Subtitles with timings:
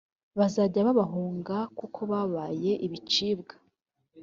[0.37, 3.53] bazajya babahunga, kuko babaye ibicibwa.